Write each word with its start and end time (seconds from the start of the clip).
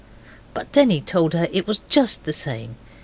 But 0.55 0.71
Denny 0.71 0.99
told 0.99 1.35
her 1.35 1.47
it 1.51 1.67
was 1.67 1.81
just 1.87 2.23
the 2.23 2.33
same. 2.33 2.75